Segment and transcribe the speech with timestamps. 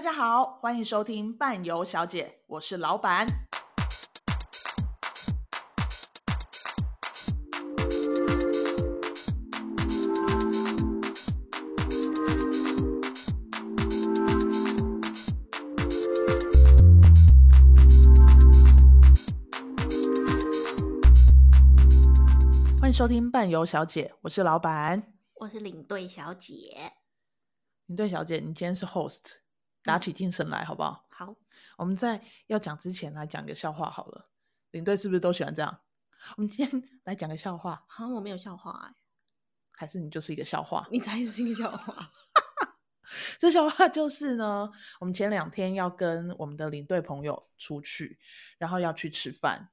[0.00, 3.26] 大家好，欢迎收听伴游小姐，我是老板。
[22.80, 26.94] 欢迎收听伴游小姐，我是老板，我是领队小姐。
[27.84, 29.40] 领队小姐，你今天是 host。
[29.82, 31.06] 打起精神来，好不好？
[31.08, 31.36] 好，
[31.78, 34.28] 我们在要讲之前来讲个笑话好了。
[34.70, 35.80] 领队是不是都喜欢这样？
[36.36, 37.84] 我们今天来讲个笑话。
[37.88, 38.94] 好，我没有笑话哎，
[39.72, 40.86] 还是你就是一个笑话？
[40.90, 42.12] 你才是一个笑话。
[43.40, 44.70] 这笑话就是呢，
[45.00, 48.18] 我们前两天要跟我们的领队朋友出去，
[48.58, 49.70] 然后要去吃饭，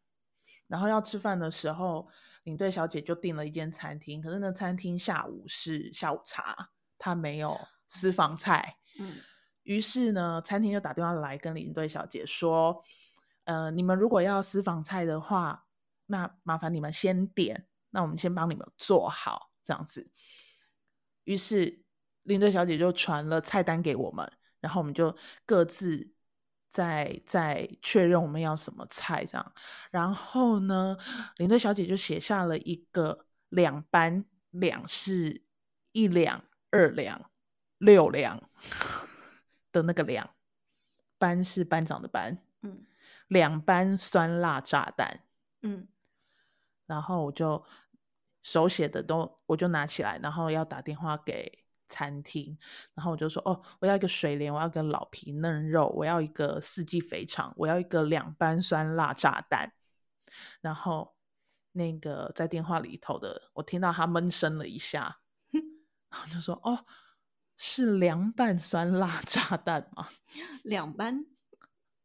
[0.67, 2.09] 然后要吃饭的时候，
[2.43, 8.77] 领队小姐就订了一间餐厅，可是那餐厅下午是下午茶，她没有私房菜。
[8.99, 9.17] 嗯。
[9.67, 12.81] 于是呢，餐厅就打电话来跟领队小姐说
[13.43, 15.65] ：“呃，你们如果要私房菜的话，
[16.05, 20.09] 那麻烦你们先点，那我们先帮你们做好这样子。”
[21.25, 21.81] 于是
[22.23, 25.13] 领队小姐就传了菜单给我们，然后我们就
[25.45, 26.13] 各自
[26.69, 29.53] 再再确认我们要什么菜这样。
[29.91, 30.97] 然后呢，
[31.35, 35.43] 领队小姐就写下了一个两班，两是
[35.91, 37.29] 一两、二两、
[37.79, 38.41] 六两。
[39.77, 40.29] 的那个两
[41.17, 42.85] 班是班长的班，嗯，
[43.27, 45.23] 两班酸辣炸弹，
[45.61, 45.87] 嗯，
[46.85, 47.63] 然后我就
[48.41, 52.57] 手写的都我就拿起来，然后要打电话给餐厅，
[52.93, 59.73] 然后我就说哦，我要一个水莲，我要一个老皮嫩肉，我要一个四季肥肠，我要一个两班酸辣炸弹，
[60.61, 61.15] 然后
[61.71, 65.19] 那个在电话里头的，我听到他闷声了一下，
[66.09, 66.85] 然后就说哦。
[67.57, 70.07] 是凉拌酸辣炸弹吗？
[70.63, 71.25] 两班，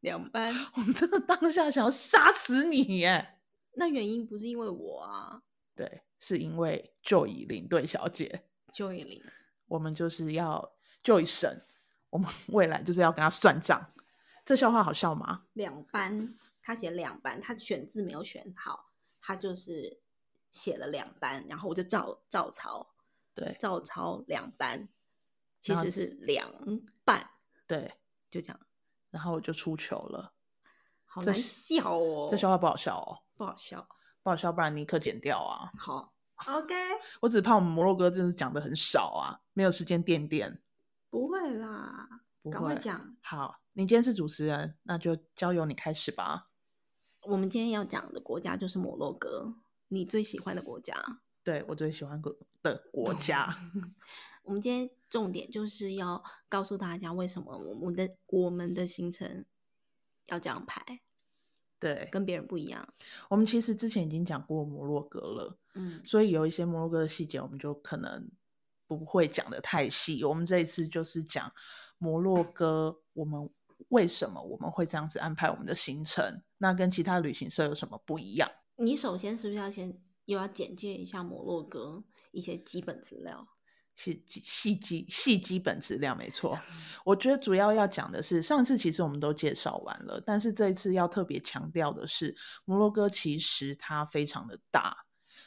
[0.00, 3.38] 两班，我真的当下想要杀死你耶！
[3.74, 5.42] 那原因不是因为我啊，
[5.76, 9.22] 对，是因为 Joy 领队小姐，Joy 领，
[9.66, 10.72] 我们就是要
[11.04, 11.62] Joy 神，
[12.10, 13.88] 我们未来就是要跟他算账。
[14.44, 15.44] 这笑话好笑吗？
[15.52, 18.90] 两班，他写两班，他选字没有选好，
[19.20, 20.00] 他就是
[20.50, 22.94] 写了两班，然后我就照照抄，
[23.34, 24.88] 对，照抄两班。
[25.62, 26.52] 其实是凉
[27.04, 27.24] 拌，
[27.68, 27.94] 对，
[28.28, 28.60] 就这样，
[29.10, 30.34] 然后我就出糗了，
[31.04, 33.88] 好难笑哦，这笑话不好笑哦，不好笑，
[34.24, 35.70] 不好笑，不然你可剪掉啊。
[35.78, 36.12] 好，
[36.58, 36.74] OK，
[37.20, 40.60] 我只怕我们摩洛哥真的讲的很少啊，没有时间垫垫。
[41.08, 42.08] 不会啦，
[42.42, 43.16] 不会，赶快讲。
[43.22, 46.48] 好，你今天是主持人，那就交由你开始吧。
[47.22, 49.54] 我们今天要讲的国家就是摩洛哥，
[49.86, 51.20] 你最喜欢的国家？
[51.44, 52.20] 对，我最喜欢
[52.62, 53.54] 的国家。
[54.42, 59.44] 我们今天重点就是要告诉大家为什么我们的我们的行程
[60.28, 61.02] 要这样排，
[61.78, 62.88] 对，跟别人不一样。
[63.28, 68.30] 我们其实之前已经讲过摩洛哥了，嗯，所以有一些摩洛哥的细节，我们就可能
[68.86, 70.24] 不会讲的太细。
[70.24, 71.52] 我们这一次就是讲
[71.98, 73.50] 摩洛哥，我们
[73.88, 76.42] 为什么我们会这样子安排我们的行程？
[76.56, 78.50] 那跟其他旅行社有什么不一样？
[78.76, 83.46] 你首先是不是要先又要简介一下摩洛哥一些基本资料？
[84.02, 86.58] 细基细基细基本资料没错，
[87.04, 95.04] 我觉得主要要讲的是，上次其实我们都介绍完了，但是这一次要特别强调的是，摩洛哥其实它非常的大，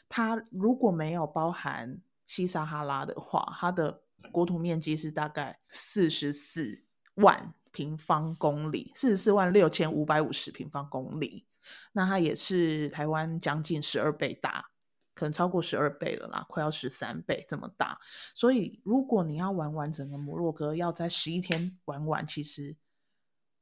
[0.07, 4.01] 它如果没有包含西撒哈拉的话，它的
[4.31, 6.83] 国土面积是大概四十四
[7.15, 11.45] 万平方公里，四十四万六千五百五十平方公里，
[11.91, 14.69] 那它也是台湾将近十二倍大。
[15.15, 17.99] 可能超过十二倍了啦，快要十三倍这么大。
[18.35, 22.75] 所以如果你要玩完整个摩洛哥，要在十一天玩完，其实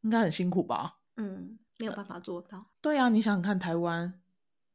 [0.02, 0.98] 应该很辛苦吧？
[1.16, 2.72] 嗯，没有办法做到。
[2.82, 4.20] 对啊，你想想看，台湾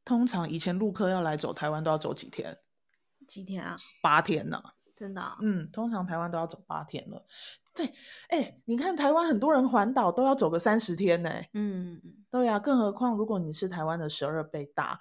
[0.03, 2.57] 通常以前陆客要来走台湾都要走几天？
[3.27, 3.75] 几天啊？
[4.01, 4.63] 八天呢？
[4.99, 5.37] 真的啊？
[5.41, 7.25] 嗯，通常台湾都要走八天了。
[7.73, 7.89] 对，
[8.27, 11.31] 哎，你看台湾很多人环岛都要走个三十天呢。
[11.53, 14.99] 嗯，对啊，更何况如果你是台湾的十二倍大。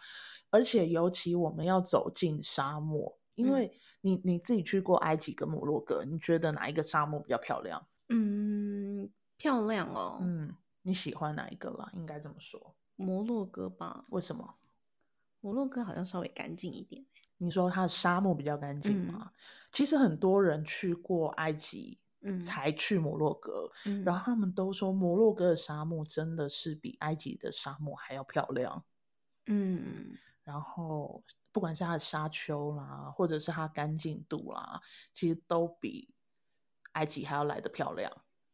[0.51, 7.87] 而且尤其我们要走进沙漠，因为你你自己去过埃及跟摩洛哥，你觉得哪一个沙漠比较漂亮？
[8.09, 10.19] 嗯，漂亮哦。
[10.23, 11.91] 嗯，你喜欢哪一个啦？
[11.93, 14.05] 应该这么说，摩洛哥吧？
[14.09, 14.55] 为什么？
[15.41, 17.05] 摩洛哥好像稍微干净一点。
[17.39, 19.19] 你说它的沙漠比较干净吗？
[19.21, 19.31] 嗯，
[19.73, 21.99] 其实很多人去过埃及，
[22.45, 28.85] 才去摩洛哥，嗯，然后他们都说摩洛哥的沙漠真的是比埃及的沙漠还要漂亮。
[29.47, 30.17] 嗯。
[30.45, 34.81] 然后，不管是它的沙丘啦，或者是它干净度啦，
[35.13, 36.15] 其实都比
[36.93, 38.11] 埃及还要来得漂亮。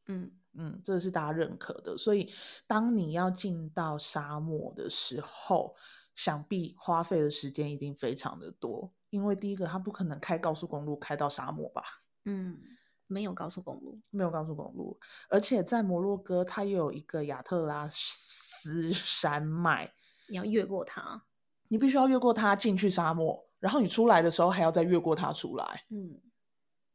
[0.06, 1.96] 嗯嗯，这是大家认可的。
[1.96, 2.32] 所以
[2.66, 5.76] 当你要进到沙漠的时候，
[6.14, 11.82] 想必花费的时间一定非常的多，因为第一个，他不可能开高速公路开到沙漠吧？
[12.24, 12.58] 嗯，
[13.06, 19.92] 没有高速公路，没有高速公路，而且在摩洛哥，它又有一个亚特拉斯山脉，
[20.28, 21.24] 你要越过它，
[21.68, 25.84] 你必须要越过它进去沙漠，然后你出来的时候还要再越过它出来。
[25.90, 26.20] 嗯，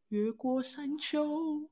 [0.08, 1.70] 越过山丘，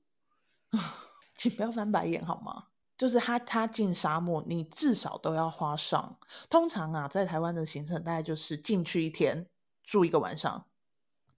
[1.35, 2.67] 请不要翻白眼好吗？
[2.97, 6.17] 就是他，他进沙漠，你至少都要花上。
[6.49, 9.47] 通常啊，在台湾的行程大概就是进去一天，
[9.83, 10.65] 住一个晚上，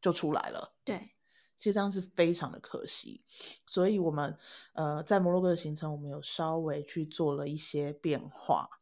[0.01, 0.73] 就出来了。
[0.85, 1.11] 对，
[1.57, 3.25] 其实这样是非常的可惜。
[3.65, 4.37] 所以，我们
[4.71, 8.81] 呃，在摩洛哥的行程，我们有稍微去做了一些变化。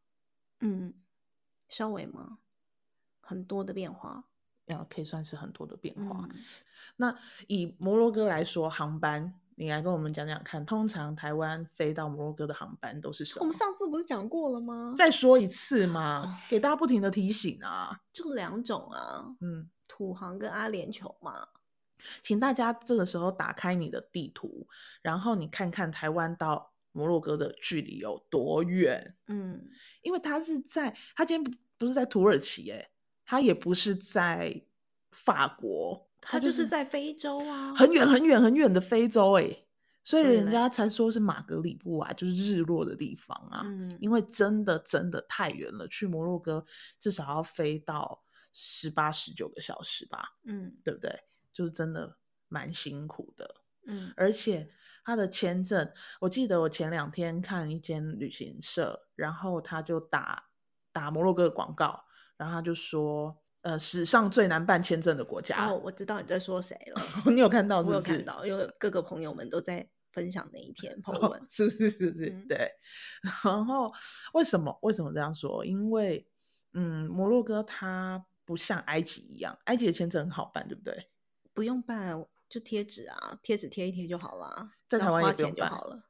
[0.60, 0.94] 嗯，
[1.68, 2.38] 稍微吗？
[3.20, 4.24] 很多的变化，
[4.68, 6.28] 啊，可以算是很多的变化。
[6.30, 6.36] 嗯。
[6.96, 9.34] 那以摩洛哥来说，航班。
[9.58, 13.40] 你来跟我们讲讲看，通常台湾飞到摩洛哥的航班都是什么？
[13.40, 14.94] 我们上次不是讲过了吗？
[14.96, 18.00] 再说一次嘛，给大家不停的提醒啊。
[18.12, 21.48] 就两种啊，嗯，土航跟阿联酋嘛。
[22.22, 24.68] 请大家这个时候打开你的地图，
[25.02, 29.16] 然后你看看台湾到摩洛哥的距离有多远。
[29.26, 29.68] 嗯，
[30.02, 32.90] 因为他是在，他今天不是在土耳其，哎，
[33.26, 34.62] 他也不是在
[35.10, 36.07] 法国。
[36.20, 39.66] 他就是在非洲啊，很远很远很远的非洲哎、欸，
[40.02, 43.62] 所以人家才说是马格里布啊，就是日落的地方啊。
[43.64, 46.64] 嗯，因为真的真的太远了，去摩洛哥
[46.98, 48.22] 至少要飞到
[48.52, 50.36] 十八十九个小时吧。
[50.44, 51.10] 嗯，对不对？
[51.52, 52.18] 就是真的
[52.48, 53.62] 蛮辛苦的。
[53.86, 54.70] 嗯，而且
[55.04, 60.50] 他的签证，我记得我前两天看一间旅行社，然后他就打
[60.92, 62.04] 打摩洛哥的广告，
[62.36, 63.40] 然后他就说。
[63.62, 65.68] 呃，史上最难办签证的国家。
[65.68, 67.02] 哦，我知道你在说谁了。
[67.32, 68.12] 你有看到是不是？
[68.12, 71.90] 我有看到，因为各个朋友们都在分享那一篇 po 文，哦，是不是？
[71.90, 72.30] 是不是？
[72.30, 72.70] 嗯、对。
[73.44, 73.92] 然后
[74.34, 74.78] 为什么？
[74.82, 75.66] 为什么这样说？
[75.66, 76.26] 因为，
[76.72, 81.10] 嗯，摩洛哥它不像埃及一样，埃及的签证很好办，对不对？
[81.52, 84.70] 不用办，就贴纸啊，贴纸贴一贴就好了。
[84.88, 86.04] 在台湾也不用办，花钱就好了，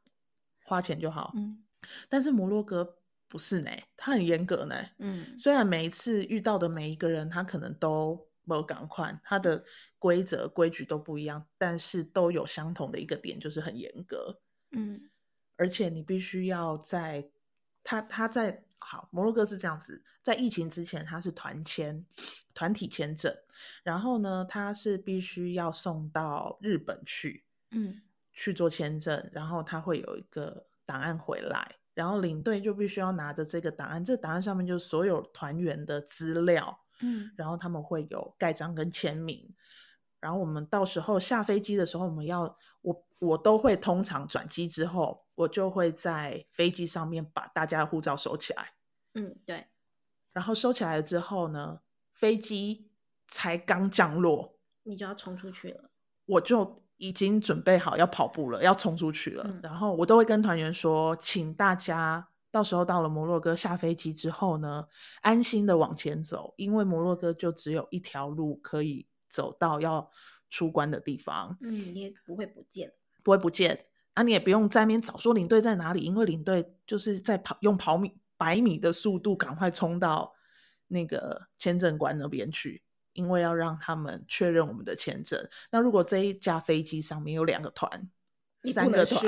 [0.65, 1.33] 花钱就好。
[1.35, 1.65] 嗯，
[2.11, 2.98] 但是摩洛哥。
[3.29, 4.75] 不是呢，他很严格呢。
[4.99, 9.63] 嗯，虽然每一次遇到的每一个人，他可能都没有赶快，他的
[9.99, 14.41] 规则规矩都不一样，但是都有相同的一个点，就是很严格。
[14.71, 15.11] 嗯，
[15.57, 17.31] 而且你必须要在
[17.85, 22.05] 他他在好摩洛哥是这样子，在疫情之前他是团签
[22.55, 23.37] 团体签证，
[23.83, 28.01] 然后呢，他是必须要送到日本去，嗯，
[28.33, 31.78] 去做签证，然后他会有一个档案回来。
[31.99, 39.53] 然后领队就必须要拿着这个档案，这个档案上面就是所有团员的资料，嗯，然后他们会有盖章跟签名，
[40.21, 48.75] 然后我们到时候下飞机的时候，我们要我我都会通常转机之后，我就会在飞机上面把大家的护照收起来，
[49.15, 49.67] 嗯，对，
[50.33, 51.81] 然后收起来了之后呢，
[52.12, 52.93] 飞机
[53.27, 55.91] 才刚降落，你就要冲出去了，
[56.27, 56.85] 我就。
[56.99, 59.45] 已经准备好要跑步了，要冲出去了。
[59.47, 64.87] 嗯、然后我都会跟团员说，请大家到时候到了摩洛哥下飞机之后呢，
[65.23, 70.11] 安心的往前走，因为摩洛哥就只有一条路可以走到要
[70.50, 71.56] 出关的地方。
[71.61, 72.93] 嗯，你也不会不见，
[73.23, 73.87] 不会不见。
[74.15, 80.34] 啊，你也不用在那边找说领队在哪里，因为领队就是在跑，用跑米百米的速度赶快冲到
[80.89, 82.82] 那个签证官那边去。
[83.19, 88.08] 因为要让他们确认我们的签证，那如果这一架飞机上面有两个团、
[88.63, 89.20] 三个团，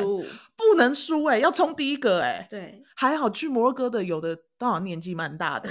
[0.56, 2.46] 不能输哎、欸，要冲第一个哎、欸。
[2.48, 5.68] 对，还好去摩洛哥的有的当然年纪蛮大的，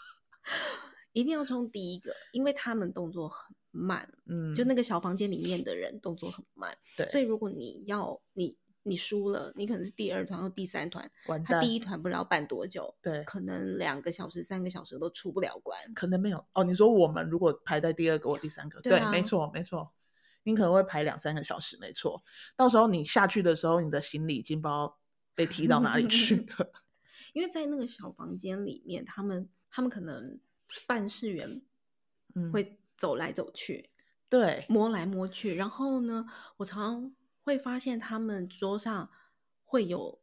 [1.14, 8.58] 一定要冲第一个，因为他们动作很慢，嗯，就那个小房间里面的人动作很慢，对，所以如果你要你。
[8.82, 16.64] 你输了，你可能是第二团或第三团，完蛋，他第一团不知道办多久，对，可能两个小时、三个小时都出不了关，可能没有哦。
[16.64, 19.92] 你说我们如果排在第二个或第三个，对，啊、对，没错，没错，
[20.44, 22.22] 你可能会排两三个小时，没错。
[22.56, 24.98] 到时候你下去的时候，你的行李已经不知道
[25.34, 26.72] 被踢到哪里去 了，
[27.34, 30.40] 因为在那个小房间里面，他们他们可能
[30.86, 31.60] 办事员
[32.50, 33.92] 会走来走去，嗯、
[34.30, 36.24] 对，摸来摸去，然后呢，
[36.56, 37.12] 我常常。
[37.50, 39.10] 会发现他们桌上
[39.64, 40.20] 会有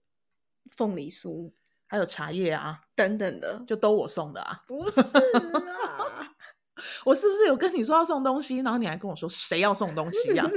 [0.71, 1.51] 凤梨酥，
[1.85, 4.63] 还有茶叶啊等等的，就都我送的啊？
[4.65, 6.31] 不是啊，
[7.03, 10.51] 我是不是有跟你说要送东西，然后你还跟我说谁要送东西呀、啊？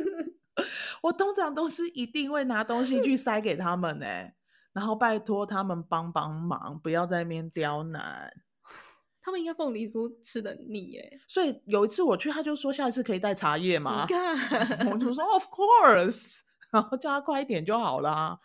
[1.03, 4.35] 我通常都是一定会拿东西去塞给他们呢、欸，
[4.73, 8.33] 然后拜托他们帮帮忙，不要在那边刁难。
[9.23, 14.07] 他们应该凤梨酥吃的腻耶，所以有一次我去，他就说下一次可以带茶叶吗？
[14.91, 16.41] 我就说 Of course。
[16.71, 18.41] 然后叫他快一点就好了，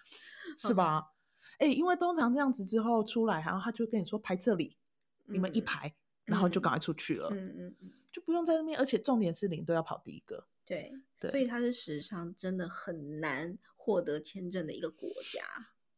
[0.57, 1.11] 是吧？
[1.59, 4.77] 哎、嗯欸，因为通常这样子之后出来，然后他就跟你说排这里，
[5.25, 5.93] 你们一排，嗯、
[6.25, 8.77] 然后就赶快出去了，嗯嗯嗯，就不用在那边。
[8.77, 15.43] 而且重点是领队要跑第一个，对对，所以它是史上真的很难获得签证的一个国家。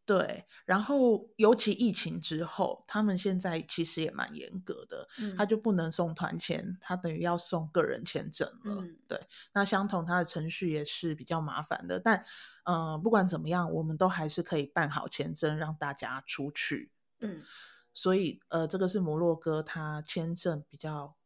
[0.07, 8.75] 对，然后尤其疫情之后，他们现在其实也蛮严格的，嗯、他就不能送团签，他等于要送个人签证了。
[8.77, 9.19] 嗯、对，
[9.51, 12.23] 那相同他的程序也是比较麻烦的，但
[12.63, 16.93] 嗯、呃，不管怎么样，我们都还是可以办好签证，让大家出去。
[17.19, 17.43] 嗯，
[17.93, 21.17] 所以呃，这个是摩洛哥他签证比较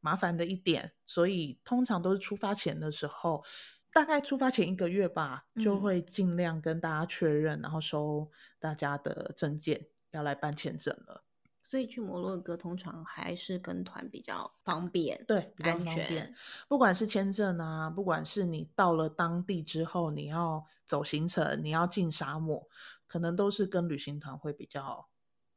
[0.00, 3.44] 麻烦的一点，所以通常都是出发前的时候。
[3.92, 11.24] 大概出发前一个月吧，就会尽量跟大家确认，嗯、然后收大家的证件，要来办签证了。
[11.62, 16.34] 所以去摩洛哥通常还是跟团比较方便，对，比较方便。
[16.66, 22.68] 不管是签证啊，不管是你到了当地之后，你要走行程，你要进沙漠，
[23.06, 25.08] 可能都是跟旅行团会比较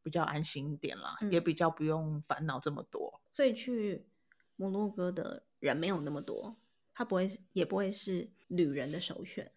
[0.04, 3.22] 比较安心一点啦，嗯、也比较不用烦恼这么多。
[3.32, 4.06] 所以去
[4.56, 6.58] 摩洛哥的人没有那么多。
[6.94, 9.52] 他不会，也不会是旅人的首选，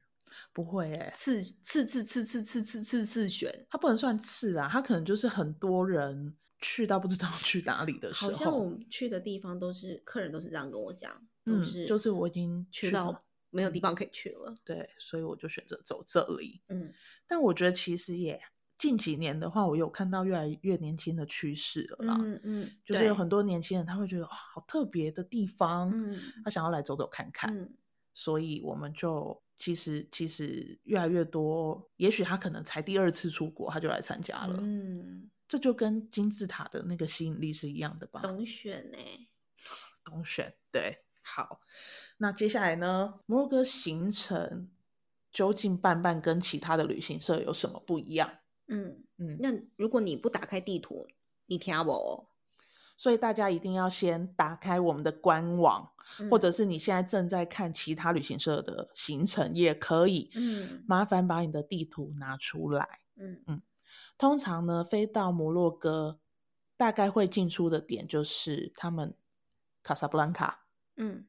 [0.52, 8.30] 不会诶、欸，次次次次次次次次次选，他不能算次啊，他可能就是很多人去到不知道 去哪里的时候。
[8.30, 16.62] 好像我们去的地方都是客人都是这样跟我讲，都是、嗯、就是我已经去到没有地方可以去了，对，所以我就选择走这里。
[16.68, 16.92] 嗯，
[17.26, 18.40] 但我觉得其实也。
[18.78, 22.16] 近几年的话，我有看到越来越年轻的趋势了啦。
[22.20, 27.56] 嗯嗯，就是有很多年轻人他会觉得哇，好特别的地方，嗯，他想要来走走看看。
[27.56, 27.74] 嗯，
[28.12, 34.58] 所以我们就其实其实越来越多，也许他可能才第二次出国，他就来参加了。
[34.60, 38.20] 嗯，这就跟金字塔的那个吸引力是一样的吧？
[38.22, 38.98] 董选呢？
[40.04, 40.98] 董选对。
[41.22, 41.60] 好，
[42.18, 43.20] 那接下来呢？
[43.26, 44.70] 摩洛哥行程
[45.32, 48.38] 究竟办办跟其他的旅行社有什么不一样？
[48.68, 51.06] 嗯嗯，那如果你不打开地图，
[51.46, 52.28] 你听不哦。
[52.98, 60.30] 所以大家一定要先打开我们的官网，嗯、或者是你现在正在看其他旅行社的行程也可以。
[60.34, 63.00] 嗯，麻烦把你的地图拿出来。
[63.16, 63.62] 嗯嗯，
[64.16, 66.20] 通常呢，飞到摩洛哥，
[66.78, 69.14] 大概会进出的点就是他们
[69.82, 70.64] 卡萨布兰卡，
[70.96, 71.26] 嗯，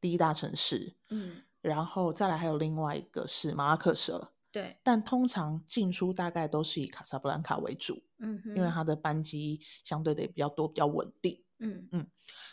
[0.00, 0.96] 第一大城市。
[1.10, 4.28] 嗯，然后再来还有另外一个是马拉克什。
[4.54, 11.88] 对，但通常进出大概都是以卡萨布兰卡为主，嗯哼，因为它的班机相对的也比较多，比较稳定，嗯。
[11.90, 12.06] 嗯，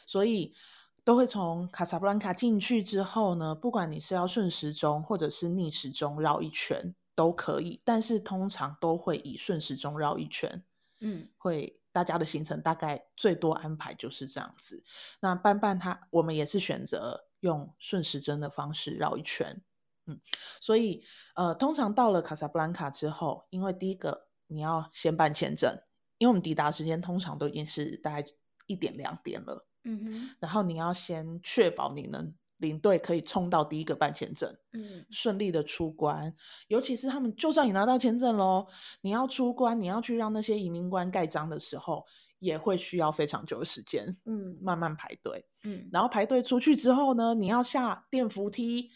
[0.07, 0.55] 所以
[1.03, 10.63] 都会从卡萨布兰卡进去之后呢，不管你是要顺时钟或者是逆时钟绕一圈都可以，但是通常都会以顺时钟绕一圈，
[11.01, 14.83] 嗯，会大家的行程大概最多安排就是这样子。
[15.19, 19.61] 那班班他我们也是选择用顺时针的方式绕一圈。
[20.07, 20.19] 嗯，
[20.59, 21.03] 所以
[21.35, 25.79] 呃，通常到了卡萨布兰卡之后，因为第一个你要先办签证，
[26.17, 28.27] 因为我们抵达时间通常都已经是大概
[28.65, 36.35] 一点两点了，嗯哼，然后你要先确保你能领队可以冲到第一个办签证，嗯，顺利的出关。
[36.67, 38.65] 尤其是他们就算你拿到签证喽，
[39.01, 42.05] 你要出关，你要去让那些移民官盖章的时候，
[42.39, 48.89] 也会需要非常久的时间，嗯，慢慢排队，嗯，然后排队出去之后呢，你要下电扶梯。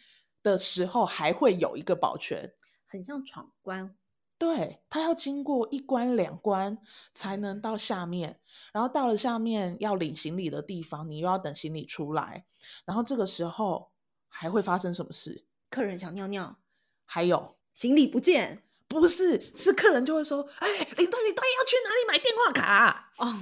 [0.46, 2.54] 的时候还会有一个保全，
[2.86, 3.98] 很像闯关。
[4.38, 6.78] 对，他要经过一关两关
[7.16, 8.40] 才能到下面，
[8.72, 12.46] 然后到了下面要领行李的地方，你又要等行李出来，
[12.86, 13.92] 然后这个时候
[14.30, 15.48] 还会发生什么事？
[15.72, 16.60] 客人想尿尿，
[17.06, 23.34] 还有行李不见，不是，是客人就会说：“哎，领队，领队要去哪里买电话卡？”哦，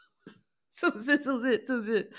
[0.72, 1.22] 是不是？
[1.22, 1.66] 是不是？
[1.66, 2.10] 是不是？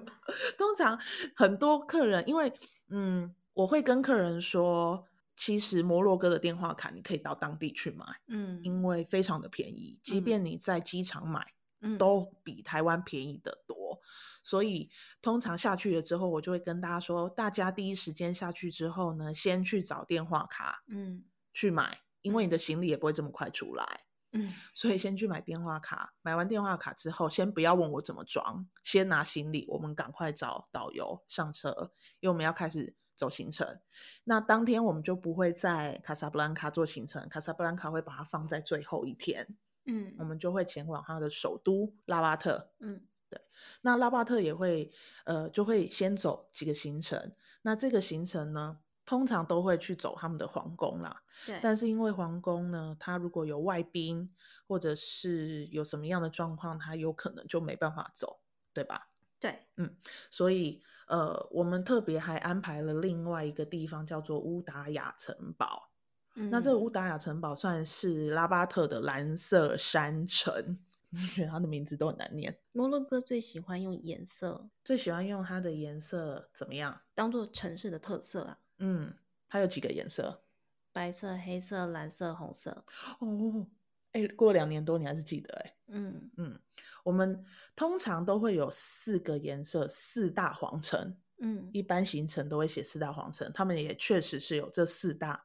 [0.56, 0.98] 通常
[1.36, 2.50] 很多客人因为
[2.88, 3.34] 嗯。
[3.54, 5.06] 我会跟客人说，
[5.36, 14.00] 其实摩洛哥的电话卡你可以到当地去买，嗯，因为非常的便宜，即便你在机场买，嗯，都比台湾便宜的多。
[14.42, 14.90] 所以
[15.22, 26.14] 通常下去了之后，我就会跟大家说，大家第一时间下去之后呢，先去找电话卡，嗯，去买，因为你的行李也不会这么快出来，嗯，所以先去买电话卡。
[26.22, 32.96] 买完电话卡之后，先不要问我怎么装，先拿行李，我们赶快找导游上车，因为我们要开始。
[33.14, 33.80] 走行程，
[34.24, 39.56] 那当天我们就不会在卡萨布兰卡做行程，卡萨布兰卡会把它放在最后一天。
[39.86, 42.70] 嗯，我们就会前往它的首都拉巴特。
[42.80, 43.40] 嗯，对，
[43.82, 44.90] 那拉巴特也会
[45.24, 47.34] 呃，就会先走几个行程。
[47.62, 51.22] 那这个行程呢，通常都会去走他们的皇宫啦。
[51.44, 54.34] 对，但是因为皇宫呢，它如果有外宾
[54.66, 58.40] 或者是有什么样的状况，它有可能就没办法走，
[58.72, 59.10] 对吧？
[59.44, 59.94] 对，嗯，
[60.30, 65.90] 所以呃，我们特别还安排了另外一个地方，叫做乌达雅城堡。
[66.36, 70.78] 嗯、那这个乌达雅城堡算是拉巴特的蓝色山城，
[71.10, 72.58] 我觉得它的名字都很难念。
[72.72, 76.98] 摩洛哥最喜欢用颜色，最喜欢用它的颜色怎么样？
[77.14, 78.58] 当做城市的特色啊。
[78.78, 79.14] 嗯，
[79.46, 80.42] 它有几个颜色？
[80.90, 82.86] 白色、黑色、蓝色、红色。
[83.18, 83.66] 哦。
[84.14, 86.30] 哎，过两年多你还是记得哎，嗯。
[86.36, 86.58] 嗯，
[87.04, 87.44] 我们
[87.76, 95.44] 通常都会有四个颜色，四大皇城，嗯，一般行程都会写四大皇城，他们也确实是有这四大，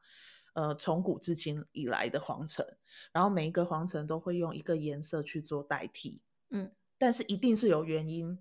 [0.54, 2.64] 呃，从古至今以来的皇城，
[3.12, 8.38] 然后每一个皇城都会用一个颜色去做代替，嗯，但是一定是有原因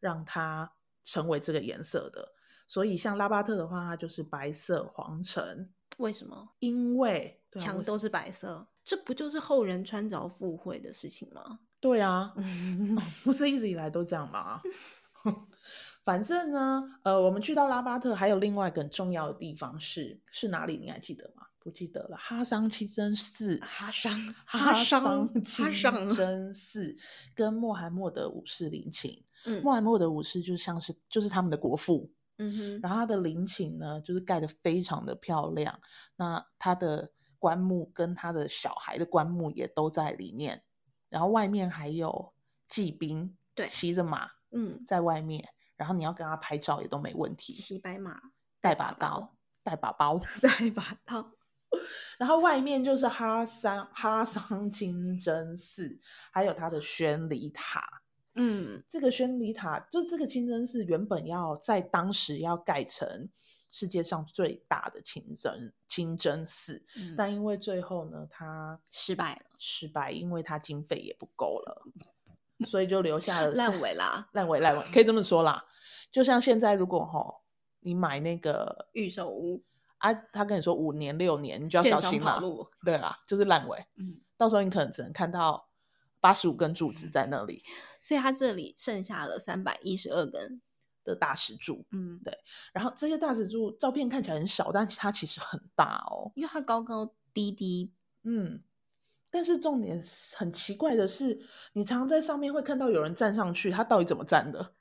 [0.00, 0.72] 让它
[1.04, 2.32] 成为这个颜色的，
[2.66, 6.54] 所以像拉巴特的话，它就是白色皇城，为什么？
[6.58, 8.66] 因为墙都是白色。
[8.84, 11.60] 这不就是后人穿凿附会的事情吗？
[11.80, 12.34] 对啊，
[13.24, 14.60] 不是一直以来都这样吗？
[16.04, 20.76] 反正呢，呃，我们去到拉巴特还有另外一个很重要的地方是是哪里？
[20.76, 21.44] 你还记得吗？
[21.58, 22.16] 不记得了。
[22.16, 25.68] 哈桑清真寺，哈桑，哈桑清
[26.14, 26.96] 真寺
[27.34, 29.20] 跟穆罕默德五世陵寝。
[29.46, 32.12] 嗯，穆罕默德五世就像是就是他们的国父。
[32.38, 35.80] 嗯哼，然后他的陵寝呢，就是盖得非常的漂亮。
[36.14, 37.10] 那他的。
[37.46, 40.64] 棺木跟他的小孩的棺木也都在里面，
[41.08, 42.32] 然后外面还有
[42.66, 47.52] 骑兵，对，骑着马，嗯，在外面，然后你要跟他拍照也都没问题。
[47.52, 48.20] 骑白马，
[48.60, 51.34] 带把刀，带把包， 带把刀。
[52.18, 56.00] 然后外面就是哈桑哈桑清真寺，
[56.32, 58.02] 还有他的宣礼塔。
[58.34, 63.28] 嗯，这个宣礼塔就这个清真寺原本要在当时要盖成。
[63.76, 71.82] 世界上最大的清真清真寺，嗯，但因为最后呢，他失败了，失败，因为他经费也不够了，
[72.66, 75.62] 所以就留下了 烂尾啦，烂尾烂尾，可以这么说啦。
[76.10, 77.42] 就像现在，如果哈
[77.80, 79.62] 你买那个预售屋
[79.98, 82.40] 啊，他跟你说五年六年，你就要小心了。
[82.82, 85.68] 对啦，就是烂尾，嗯，到时候你可能只能看到
[86.18, 87.62] 八十五根柱子在那里，
[88.00, 90.62] 所以他这里剩下了三百一十二根。
[91.06, 92.36] 的大石柱，嗯，对，
[92.72, 97.92] 然后这些大石柱照片看起来很小，但它其实很大哦，因为它高高低低，
[98.24, 98.60] 嗯，
[99.30, 100.02] 但是重点
[100.34, 101.40] 很奇怪的是，
[101.74, 104.74] 你常常在上面会看到有人站上去，他到底怎么站的？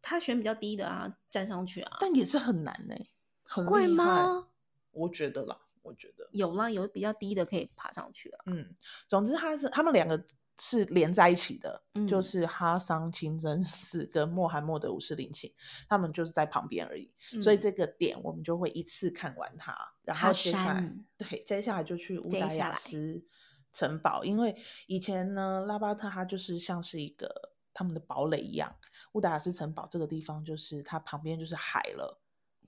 [0.00, 2.94] 他选比较低的啊，站上去啊，但也是很难呢，
[3.42, 4.46] 很贵吗？
[4.92, 8.76] 我觉得啦，我觉得有啦，有比较低的可以爬上去啊，嗯，
[9.06, 10.24] 总之他是他们两个。
[10.58, 15.52] 是连在一起的，嗯、就是哈桑清真寺跟穆罕默德五世陵寝，
[15.88, 20.92] 他们就是在旁边而已，嗯，所以这个点我们就会一次看完它，然后接下来。
[21.18, 23.24] 对，接下来就去乌达雅斯
[23.72, 28.76] 城堡，因为以前呢，拉巴特它就是像是一个他们的堡垒一样，
[29.12, 32.20] 乌达雅斯城堡这个地方就是它旁边就是海了，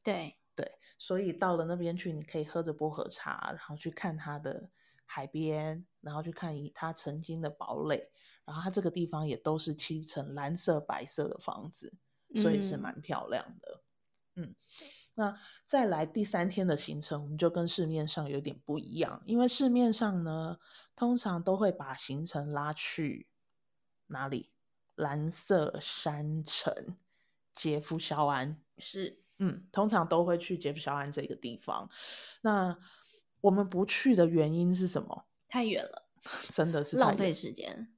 [0.03, 0.37] 对。
[0.55, 4.69] 对，所以到了那边去，你可以喝着薄荷茶，然后去看它的。
[5.11, 8.11] 海边，然后去看他曾经的堡垒，
[8.45, 11.95] 然后他这个地方也都是漆成蓝色、白色的房子，
[12.37, 13.83] 所以是蛮漂亮的。
[14.35, 14.55] 嗯，嗯，
[15.15, 20.59] 那再来第三天的行程，我们就跟市面上有点不一样，因为市面上呢，
[20.95, 23.29] 通常都会把行程拉去
[24.09, 24.53] 哪里？
[24.95, 26.97] 蓝色山城
[27.53, 31.89] 杰夫肖安是，嗯，通常都会去杰夫肖安这个地方。
[32.41, 32.77] 那
[33.41, 35.25] 我们不去的原因是什么？
[35.49, 36.03] 太远了，
[36.51, 37.89] 真的是浪费时间，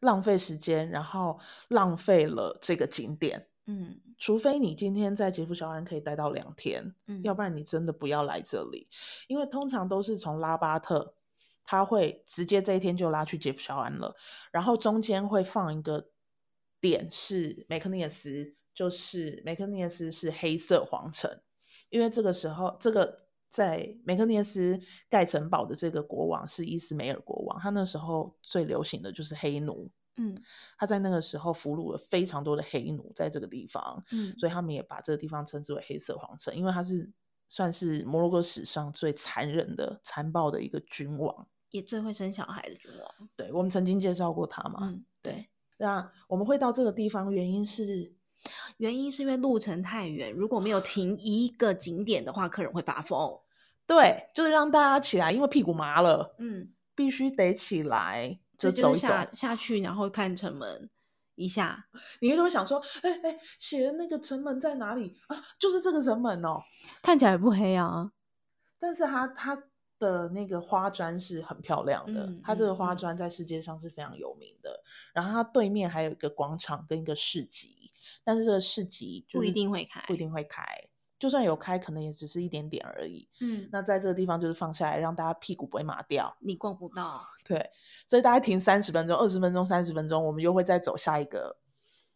[0.00, 3.46] 浪费时间，然后浪费了这个景点。
[3.66, 8.88] 嗯，除非你今天在杰夫肖安可以待到两天，嗯，要不然你真的不要来这里，
[9.26, 11.14] 因为通常都是从拉巴特，
[11.62, 14.16] 他会直接这一天就拉去杰夫肖安了，
[14.50, 16.08] 然后中间会放一个
[16.80, 21.40] 点是梅克涅斯，就是梅克涅斯是黑色皇城，
[21.90, 23.27] 因为这个时候这个。
[23.50, 30.36] 在梅克涅斯盖城堡的这个国王是伊斯梅尔国王，他那时候最流行的就是黑奴，嗯，
[30.76, 37.10] 他在那个时候俘虏了非常多的黑奴在这个地方，嗯，所以他们也把这个地方称之为黑色皇城，因为他是
[37.48, 43.28] 算是摩洛哥史上最残忍的、残暴的一个君王，也最会生小孩的君王。
[43.34, 45.48] 对，我们曾经介绍过他嘛，嗯，对。
[45.78, 48.17] 那我们会到这个地方，原因是。
[48.78, 53.38] 原因是因为路程太远，如果没有停一个景点的话，客人会发疯。
[53.86, 60.90] 对，就是让大家起来，因为屁股麻了，嗯，必须得起来，就走一走，下下去，然后看城门
[61.36, 61.86] 一下。
[62.20, 65.44] 你就会想说，哎哎，写的那个城门在哪里啊？
[65.58, 66.62] 就是这个城门哦，
[67.02, 68.12] 看起来不黑啊，
[68.78, 69.56] 但是它它
[69.98, 74.70] 的那个花砖是很漂亮的，嗯、它这个花砖在世界上是非常有名的。
[74.70, 74.84] 嗯、
[75.14, 77.90] 然后它对面还有一个广场跟一个市集，
[78.22, 80.62] 但是这个市集就不一定会开，不一定会开。
[81.18, 83.28] 就算有开，可能也只是一点点而已。
[83.40, 86.36] 嗯，那在这个地方就是放下来，让大家屁股不会麻掉。
[86.40, 87.70] 你逛不到， 对，
[88.06, 91.58] 所以大概停三十分钟、二十分钟、三十分钟，我们又会再走下一个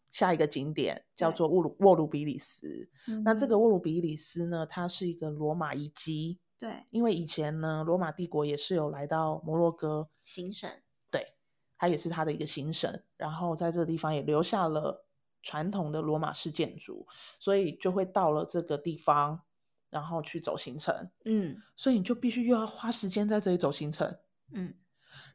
[0.09, 2.89] 下一个景点，叫做沃鲁沃鲁比里斯。
[3.09, 6.39] 嗯、那这个沃鲁比里斯呢，它是一个罗马遗迹。
[6.57, 10.09] 对，因为以前呢，罗马帝国也是有来到摩洛哥。
[10.23, 10.69] 行省，
[11.11, 11.33] 对，
[11.77, 15.05] 它也是它的一个行省，然后在这个地方也留下了
[15.41, 17.05] 传统的罗马式建筑，
[17.37, 19.41] 所以就会到了这个地方，
[19.89, 24.17] 然后去走行程，嗯，所以你就必须又要花时间在这里走行程，
[24.51, 24.73] 嗯，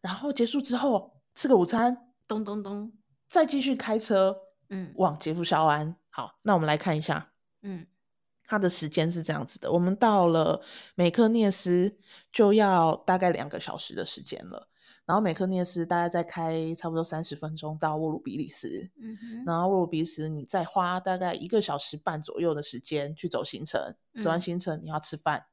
[0.01, 2.93] 然后结束之后吃个午餐，咚咚咚，
[3.29, 5.97] 再继续开车，嗯，往杰夫肖安。
[6.09, 7.87] 好，那我们来看一下，嗯。
[8.49, 10.63] 它的时间是这样子的，我们到了
[10.95, 11.95] 美克涅斯
[12.33, 14.69] 就要大概两个小时的时间了，
[15.05, 25.45] 然后美克涅斯大概再开差不多三十分钟到沃鲁比利斯，嗯，然后沃鲁比利斯你再花大概一个小时半左右的时间去走行程，嗯、走完行程你要吃饭，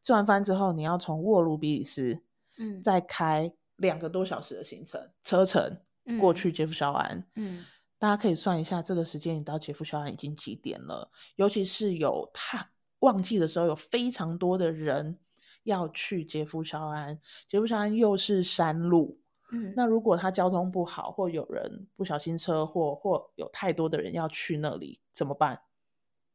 [0.00, 2.22] 吃完饭之后你要从沃鲁比利斯，
[2.58, 5.78] 嗯，再开两个多小时的行程车程
[6.20, 7.64] 过去杰夫肖安，嗯。
[8.00, 11.10] 嗯大家可以算一下，这个时间你到杰夫肖安已经几点了？
[11.36, 15.18] 尤其是有太旺季的时候，有非常多的人
[15.64, 17.20] 要去杰夫肖安。
[17.46, 19.20] 杰夫肖安又是山路，
[19.52, 25.60] 嗯，那如果他交通不好，或有人不小心车祸，或有太多的人要去那里，怎么办？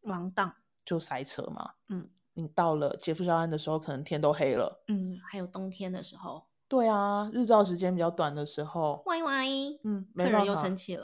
[0.01, 0.53] 完蛋，
[0.85, 1.71] 就塞车嘛。
[1.89, 4.83] 嗯，你到了杰夫肖安的时候，可能天都黑了。
[4.87, 6.45] 嗯，还有冬天的时候。
[6.67, 9.01] 对啊，日照时间比较短的时候。
[9.07, 11.03] 喂喂，嗯，客人又生气了。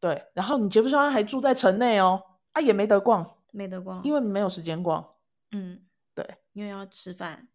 [0.00, 5.14] 对，然后你杰夫肖安还住在城内哦，啊也没得逛，没得逛，因为没有时间逛。
[5.50, 5.82] 嗯，
[6.14, 7.48] 对，因为要吃饭，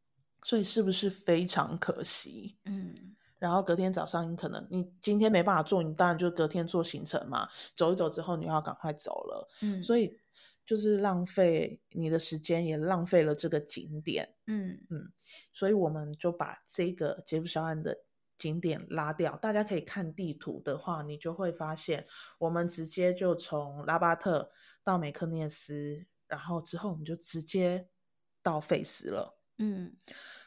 [0.43, 2.58] 所以是不是非常可惜？
[2.65, 10.17] 嗯，然后隔天早上你可能你今天没办法做，你当然就隔天做行程嘛，走一走之后你要赶快走了，嗯，所以
[10.65, 15.12] 就是浪费你的时间，也浪费了这个景点，嗯嗯，
[15.53, 17.99] 所以我们就把这个杰夫肖安的。
[18.37, 22.05] 景点拉掉，大家可以看地图的话，你就会发现，
[22.37, 24.51] 我们直接就从拉巴特
[24.83, 27.87] 到梅克涅斯，然后之后我们就直接
[28.41, 29.39] 到费斯了。
[29.59, 29.95] 嗯，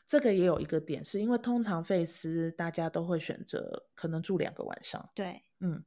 [0.04, 5.10] 这个也有一个点，是因为通常费斯大家都会选择可能住两个晚上。
[5.14, 5.82] 对，嗯，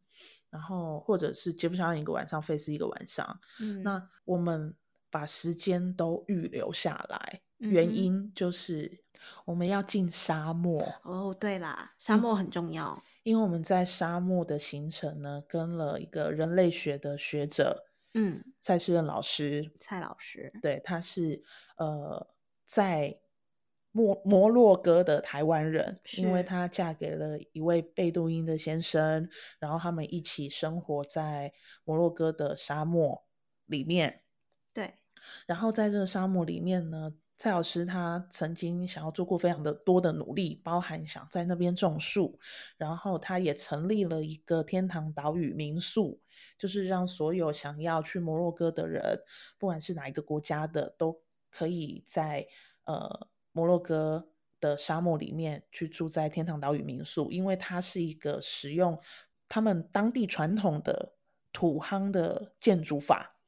[0.49, 3.39] 然后或者是杰夫肖安一个晚上，费斯一个晚上。
[3.59, 4.73] 嗯，那我们
[5.11, 9.03] 把时间都预留下来，原因就是。
[9.45, 10.81] 我们要进沙漠。
[11.03, 21.43] 哦，对啦，沙漠很重要，嗯，因为我们在沙漠的行程呢，跟了一个人类学的学者，嗯，蔡世任老师，蔡老师，对，他是
[21.77, 22.27] 呃
[22.65, 23.19] 在
[23.91, 29.29] 摩摩洛哥的台湾人，因为他嫁给了一位贝都因的先生，
[29.59, 31.53] 然后他们一起生活在
[31.83, 33.25] 摩洛哥的沙漠
[33.65, 34.21] 里面，
[34.73, 34.93] 对，
[35.45, 37.13] 然后在这个沙漠里面呢。
[37.39, 42.37] 蔡老师他曾经想要做过非常的多的努力，包含想在那边种树，
[42.75, 46.19] 然后他也成立了一个天堂岛屿民宿，
[46.57, 49.21] 就是让所有想要去摩洛哥的人，
[49.57, 52.45] 不管是哪一个国家的，都可以在
[52.83, 54.27] 呃摩洛哥
[54.59, 58.99] 的沙漠里面去住在天堂岛屿民宿，因为它是一个使用
[59.47, 61.13] 他们当地传统的
[61.53, 63.38] 土夯的建筑法。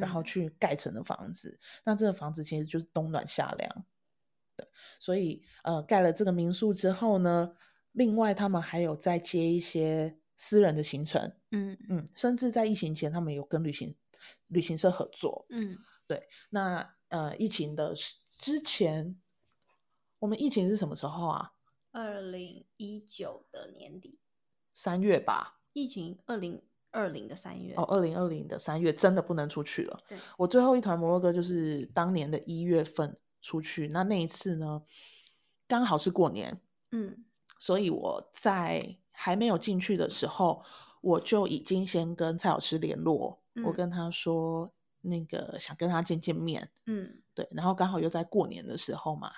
[0.00, 3.84] 然后去盖成的房子，嗯，那这个房子其实就是冬暖夏凉，
[4.56, 4.66] 对，
[4.98, 7.54] 所以呃，盖了这个民宿之后呢，
[7.92, 11.78] 另外他们还有再接一些私人的行程，嗯。
[11.88, 13.94] 嗯，甚至在疫情前，他们有跟旅行
[14.48, 17.94] 旅行社合作，嗯，对，那呃，疫情的
[18.28, 19.16] 之前，
[20.18, 21.52] 我们疫情是什么时候啊？
[21.92, 24.18] 二零一九的年底，
[24.74, 26.62] 三月吧，疫情二零。
[26.96, 30.00] 二零的三月哦，二零二零的三月真的不能出去了。
[30.08, 34.82] 对，我最后一团摩洛哥就是当年的一月份出去，那那一次呢，
[35.68, 36.58] 刚好是过年，
[36.92, 37.24] 嗯，
[37.58, 40.64] 所以我在还没有进去的时候，
[41.02, 49.30] 我就已经先跟蔡老师联络，嗯，我跟他说那个想跟他见见面，嗯，对，然后刚好又在过年的时候嘛，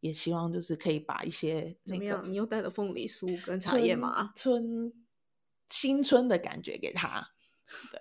[0.00, 2.32] 也希望就是可以把一些那个，怎么样？
[2.32, 4.32] 你又带了凤梨酥跟茶叶吗？
[4.34, 4.92] 春。
[5.70, 7.30] 新春的感觉给他，
[7.92, 8.00] 对，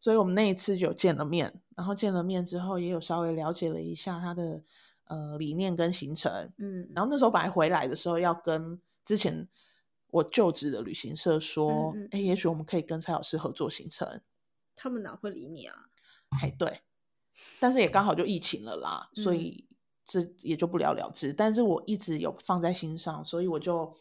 [0.00, 4.62] 所以我们那一次就见了面，然后见了面之后，也有稍微了解了一下他的
[5.04, 9.48] 呃理念跟行程，嗯，然后那时候本来回来的时候要跟之前
[10.08, 14.20] 我就职的旅行社说，哎、嗯嗯，也许我们可以跟蔡老师合作行程，
[14.74, 15.86] 他们哪会理你啊？
[16.40, 16.80] 哎，对，
[17.60, 19.66] 但是也刚好就疫情了啦，嗯、所以
[20.04, 21.32] 这也就不了了之。
[21.32, 23.94] 但是我一直有放在心上，所以我就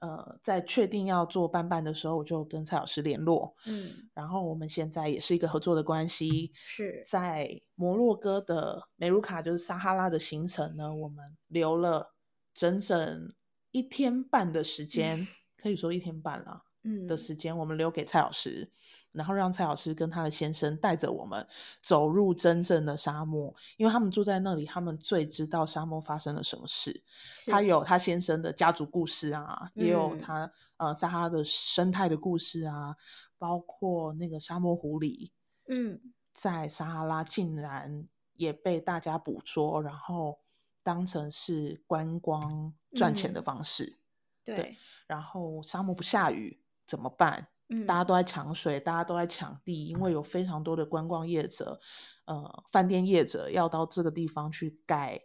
[0.00, 6.52] 呃在确定要做班班的时候，我就跟蔡老师联络，嗯，然后我们现在也是一个合作的关系。
[6.54, 12.14] 是在摩洛哥的梅鲁卡，就是撒哈拉的行程呢，我们留了
[12.54, 13.34] 整整
[13.70, 16.65] 一天半的时间， 嗯、可以说一天半了。
[17.06, 18.70] 的时间，我们留给蔡老师，
[19.12, 21.46] 然后让蔡老师跟他的先生带着我们
[21.82, 27.02] 走入真正的沙漠，因为他们住在那里，他们最知道沙漠发生了什么事。
[27.46, 32.96] 他有他先生的家族故事啊，也有他呃撒哈拉的生态的故事啊，
[33.38, 35.30] 包括那个沙漠狐狸，
[35.68, 36.00] 嗯，
[36.32, 40.40] 在撒哈拉竟然也被大家捕捉，然后
[40.82, 43.98] 当成是观光赚钱的方式。
[44.44, 46.60] 对，对，然后沙漠不下雨。
[46.86, 47.48] 怎么办？
[47.86, 51.80] 大家都在抢水，嗯，大家都在抢地，因为有非常多的观光业者，
[52.26, 55.20] 呃，饭店业者要到这个地方去盖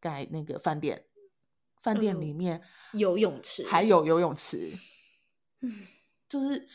[0.00, 1.06] 盖那个饭店，
[1.80, 2.60] 饭店里面
[2.94, 4.72] 游泳池，还有游泳池，
[5.60, 5.72] 嗯，
[6.28, 6.68] 就是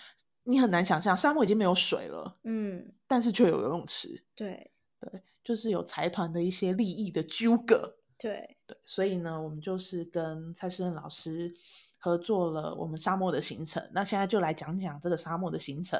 [0.43, 4.71] 你很难想象，沙漠已经没有水了，嗯，但是却有游泳池，对。
[5.01, 8.55] 对，就是有财团的一些利益的纠葛，对。
[8.65, 11.53] 对，所以呢，我们就是跟蔡诗任老师。
[12.03, 15.97] 合作了我们沙漠的行程，那现在就来讲讲这个沙漠的行程。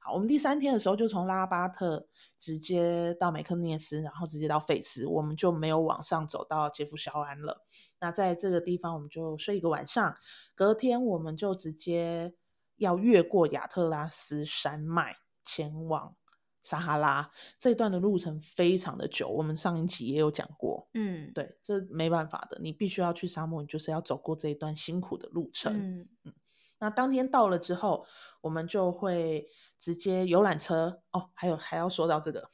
[0.00, 7.66] 好，我们第三天的时候就从拉巴特直接到美克涅斯，然后直接到费茨，我们就没有往上走到杰夫肖安了。
[8.00, 10.16] 那在这个地方我们就睡一个晚上，
[10.54, 12.32] 隔天我们就直接
[12.76, 16.16] 要越过亚特拉斯山脉前往。
[16.62, 20.88] 撒哈拉这一段的路程非常的久，我们上一期也有讲过。
[20.94, 25.72] 嗯，对，这没办法的，你必须要去沙漠，你就是要走过这一段辛苦的路程。
[25.76, 26.32] 嗯嗯，
[26.78, 28.06] 那当天到了之后，
[28.40, 29.48] 我们就会
[29.78, 32.48] 直接游览车哦，还有还要说到这个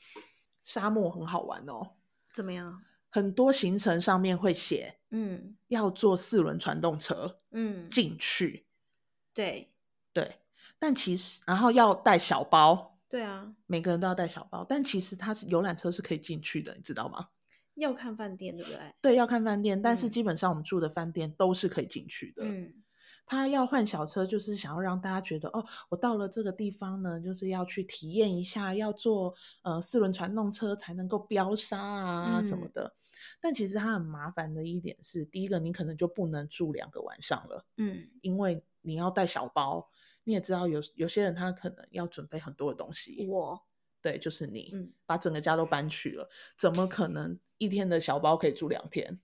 [0.63, 1.93] 沙漠很好玩哦。
[2.33, 2.83] 怎么样？
[3.11, 8.67] 很多行程上面会写，嗯，要坐四轮传动车，嗯，进去。
[9.35, 9.73] 对
[10.13, 10.41] 对，
[10.79, 12.98] 但其实然后要带小包。
[13.09, 17.29] 对啊，每个人都要带小包，但其实它是游览车是可以进去的，你知道吗？
[17.75, 18.81] 要看饭店，对不对？
[19.01, 22.43] 对，要看饭店，但是基本上我们住的饭店都是可以进去的。
[22.45, 22.75] 嗯，
[23.25, 32.83] 他要换小车，就是想要让大家觉得，哦，我到了这个地方呢，就是要去体验一下，要坐呃四轮传动车才能够飙沙啊什么的。
[32.83, 32.93] 嗯。
[33.41, 39.89] 但其实它很麻烦的一点是，第一个你可能就不能住两个晚上了，嗯，因为你要带小包。
[40.29, 43.67] 你也知道有有些人他可能要准备很多的东西，我
[44.03, 49.19] 对，就是你，嗯，把整个家都搬去了，怎么可能一天的小包可以住两天？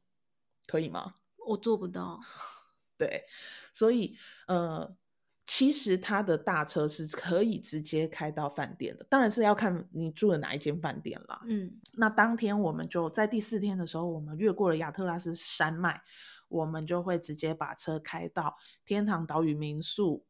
[0.66, 1.16] 可以吗？
[1.48, 2.18] 我做不到。
[2.96, 3.26] 对，
[3.70, 4.96] 所以呃，
[5.44, 11.42] 其实他的大车是可以直接开到饭店的，当然是要看你住的哪一间饭店啦。
[11.44, 16.00] 嗯，那当天我们就在第四天的时候，我们越过了亚特拉斯山脉，
[16.48, 20.24] 我们就会直接把车开到天堂岛屿民宿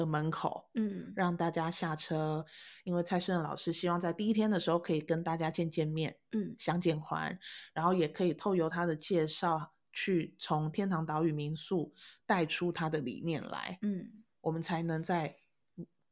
[0.00, 2.44] 的门口，嗯，让大家下车，
[2.84, 7.38] 因为蔡诗任老师希望在第一天的时候可以跟大家见见面，嗯，相见欢，
[7.72, 11.94] 然后也可以透由他的介绍，去从天堂岛屿民宿
[12.26, 15.36] 带出他的理念来，嗯，我们才能在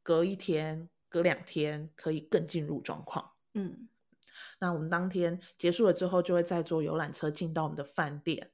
[0.01, 3.87] 隔一天、隔两天可以更进入状况，嗯，
[4.59, 8.49] 那我们当天结束了之后，就会再坐游览车进到我们的饭店，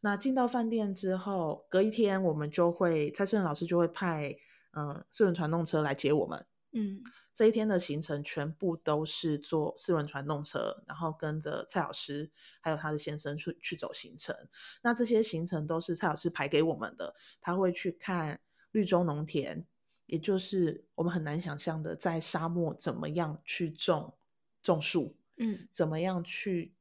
[0.00, 4.34] 那进到饭店之后，隔一天我们就会蔡诗任老师就会派。
[4.76, 6.46] 嗯，四轮传动车来接我们。
[6.76, 7.00] 嗯，
[7.32, 12.28] 这一天的行程全部都是坐四轮传动车，然后跟着蔡老师
[12.60, 14.34] 还有他的先生去去走行程。
[14.82, 18.40] 那这些行程都是蔡老师排给我们的，他会去看
[18.72, 19.64] 绿洲农田，
[20.06, 24.14] 也就是我们很难想象的，在沙漠怎么样去种
[24.60, 26.74] 种树，嗯，怎么样去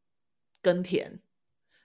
[0.59, 1.21] 耕田，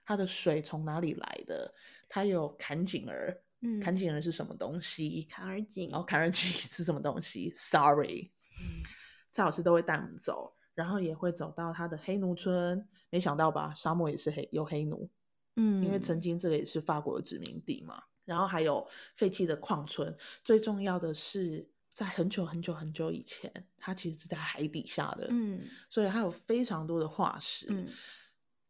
[0.03, 1.75] 它的水从哪里来的？
[2.07, 3.43] 它有坎井儿。
[3.61, 5.27] 嗯，坎井人是什么东西？
[5.29, 8.83] 坎儿井，然后坎儿井是什么东西？Sorry，嗯，
[9.31, 12.87] 蔡老师都会带我们走，然后也会走到他的黑奴村。
[13.09, 15.09] 没想到吧，沙漠也是黑有黑奴，
[15.57, 18.01] 嗯，因为曾经这个也是法国的殖民地嘛。
[18.23, 27.65] 然后还有废弃的矿村，最重要的是在很久很久很久以前，它其实是在海底下的，嗯，所以它有非常多的化石。
[27.69, 27.89] 嗯，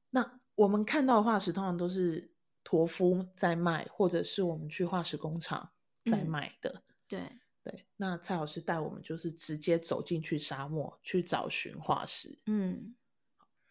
[0.10, 2.32] 那我们看到的化石通常都是。
[2.70, 5.72] 驼夫在卖，或者是我们去化石工厂
[6.06, 6.70] 在卖的。
[6.70, 7.20] 嗯、对
[7.64, 12.38] 对，那蔡老师带我们就是直接走进去沙漠去找寻化石。
[12.46, 12.94] 嗯，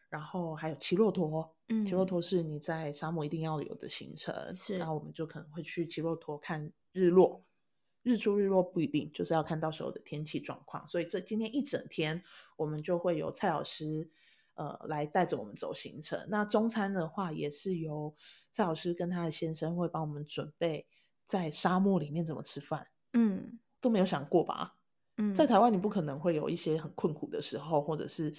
[0.08, 1.54] 然后还有骑骆驼。
[1.68, 4.34] 嗯，骑骆驼是你在沙漠一定要有的行程。
[4.52, 7.44] 是，然后我们就可能会去骑骆驼看日落、
[8.02, 10.84] 日出、日落不一定，就是要看到时候的天气状况。
[10.88, 12.20] 所以这今天一整天，
[12.56, 14.10] 我们就会有蔡老师。
[14.58, 16.26] 呃来带着我们走行程。
[16.28, 18.12] 那中餐的话，也是由
[18.50, 20.86] 蔡老师跟他的先生会帮我们准备
[21.26, 22.88] 在沙漠里面怎么吃饭。
[23.12, 24.74] 嗯，都没有想过吧？
[25.16, 28.34] 嗯，在台湾你不可能会有一些很困苦的时候，或者是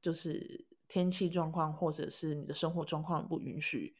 [0.00, 3.94] 就是天气状况，或者是你的生活状况不允许，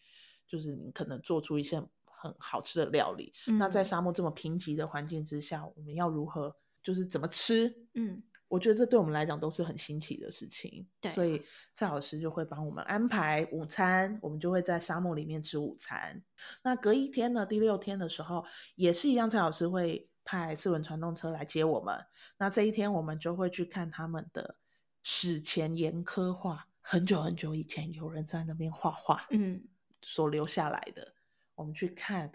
[0.47, 3.33] 就是你可能做出一些很好吃的料理。
[3.49, 7.89] 嗯，那在沙漠这么贫瘠的环境之下，我们要如何就是怎么吃？
[7.95, 10.87] 嗯，我觉得这对我们来讲都是很新奇的事情。
[11.01, 16.23] 对，所以蔡老师就会帮我们安排午餐，我们就会在沙漠里面吃午餐。
[16.63, 21.99] 那隔一天呢，第六天的时候也是一样，蔡老师会派四轮传动车来接我们。
[22.37, 24.57] 那这一天我们就会去看他们的
[25.03, 29.65] 史前岩刻画，很久很久以前有人在那边画画，嗯，
[30.03, 31.15] 所留下来的。
[31.55, 32.31] 我们去看，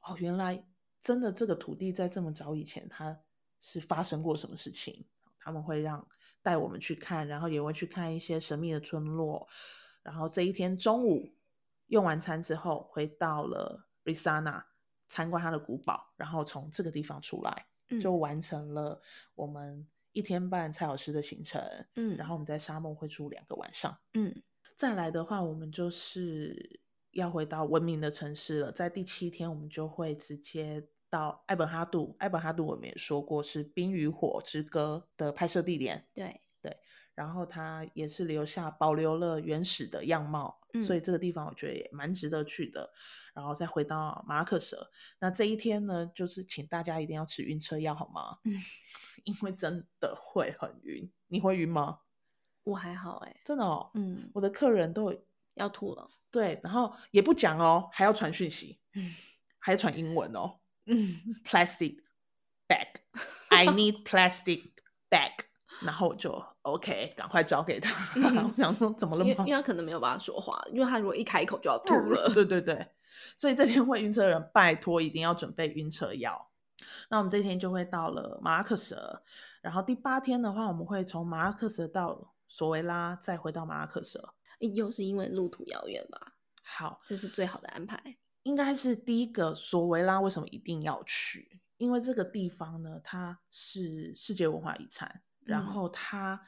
[0.00, 0.64] 哦，原来
[1.00, 3.16] 真的这个土地在这么早以前，它
[3.60, 5.04] 是发生过什么事情？
[5.40, 6.06] 他们会让
[6.42, 9.48] 带我们去看，然后也会去看一些神秘的村落。
[10.02, 11.34] 然后这一天中午
[11.86, 14.64] 用完餐之后，回到了 Risana
[15.08, 19.00] 参观他的古堡，然后从这个地方出来，嗯、就完成了
[19.34, 21.60] 我们一天半蔡老师的行程。
[21.96, 23.98] 嗯，然后我们在沙漠会住两个晚上。
[24.14, 24.42] 嗯，
[24.76, 26.80] 再来的话，我们就是。
[27.14, 32.16] 要回到文明的城市了，在第七天，我们就会直接到艾本哈杜。
[32.18, 36.08] 艾本哈杜我们也说过是《冰与火之歌》的拍摄地点。
[36.14, 36.78] 对对，
[37.14, 42.90] 然后它也是留下保留了原始的样貌，嗯，所以这个地方我觉得也蛮值得去的。
[43.34, 48.38] 然后再回到马拉克舍，那这一天呢，就是请大家一定要吃晕车药，好吗？
[48.44, 48.54] 嗯，
[49.24, 51.10] 因为真的会很晕。
[51.28, 52.00] 你会晕吗？
[52.64, 53.90] 我还好哎、欸，真的哦。
[53.94, 55.14] 嗯，我的客人都
[55.54, 56.10] 要吐了。
[56.30, 59.14] 对，然后也不讲哦，还要传讯息，嗯，
[59.58, 60.60] 还要传英文哦，嗯
[61.44, 61.98] plastic
[62.68, 64.70] bag，I need plastic
[65.08, 65.32] bag，
[65.82, 67.90] 然后我就 OK，赶快交给他。
[68.16, 69.30] 嗯、我想说怎么了吗？
[69.30, 72.28] 因为，因为他可能没有办法说话，因为他如果一开口就要吐了。
[72.28, 72.86] 嗯、对对对，
[73.36, 76.50] 所以这天会晕车的人，拜托一定要准备晕车药。
[77.08, 79.22] 那我们这天就会到了马拉克什，
[79.60, 84.22] 然后第八天的话，我们会从马拉克什到索维拉，再回到马拉克什。
[84.58, 86.34] 又是因为路途遥远吧？
[86.62, 88.16] 好，这是最好的安排。
[88.42, 91.60] 应该是第一个，索维拉为什么一定要去？
[91.76, 96.42] 因为这个地方呢，它是世界文化遗产，嗯、然后它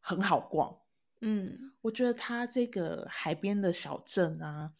[0.00, 0.78] 很好逛。
[1.20, 4.74] 嗯，我觉得它这个海边的小镇啊，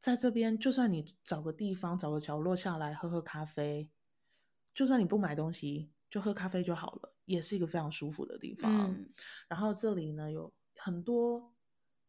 [0.00, 3.90] 在这边，就算你找个地方，找个角落下来喝喝咖啡，
[4.74, 8.90] 就算你不买东西，就喝咖啡就好了，也是一个非常舒服的地方。
[8.90, 9.10] 嗯、
[9.48, 11.53] 然后这里呢，有很多。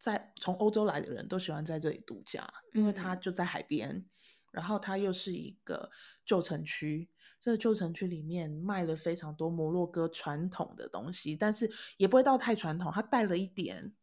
[0.05, 4.05] 在从欧洲来的人都喜欢在这里度假，因为它就在海边，嗯、
[4.51, 5.89] 然后它又是一个
[6.23, 7.09] 旧城区。
[7.41, 13.95] 这个旧城区里面卖了非常多摩洛哥传统的东西，但是也不会到太传统，它带了一点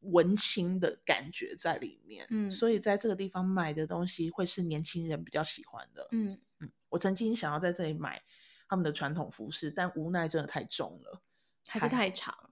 [0.00, 2.26] 文青的感觉在里面。
[2.30, 6.08] 嗯，所以在这个地方买的东西会是年轻人比较喜欢的。
[6.10, 8.20] 嗯嗯，我曾经想要在这里买
[8.68, 11.22] 他们的传统服饰，但无奈真的太重了，
[11.68, 12.50] 还是太长。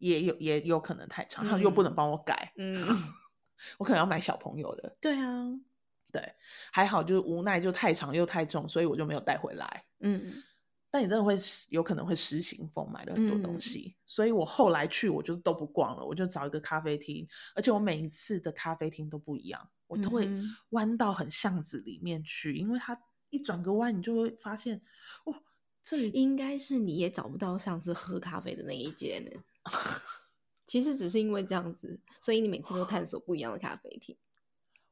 [0.00, 2.74] 也有也有可能太长，他、嗯、又不能帮我改，嗯，
[3.78, 4.92] 我可能要买小朋友的。
[5.00, 5.46] 对啊，
[6.10, 6.34] 对，
[6.72, 9.84] 还好就是无奈就太长又太重，所以我就没有带回来。
[10.00, 10.42] 嗯，
[10.90, 11.36] 但你真的会
[11.68, 20.28] 有可能会失心疯，买了很多东西，嗯、所以我后来去我就都不逛了，我就找一个咖啡厅，而且我每一次的咖啡厅都不一样，我都会
[20.70, 24.80] 弯到很巷子里面去，因为它一转个弯，你就会发现，
[25.24, 25.34] 哦，
[25.84, 29.30] 这里应该是你也找不到上次喝咖啡的那一间呢。
[30.66, 34.16] 其实只是因为这样子，所以你每次都探索不一样的咖啡厅。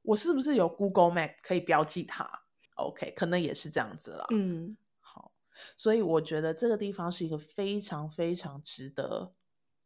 [0.02, 2.28] 我是不是有 Google Map 可以标记它
[2.76, 4.26] ？OK，可能也是这样子了。
[4.30, 5.32] 嗯，好，
[5.76, 9.34] 所以我觉得这个地方是一个非常非常值得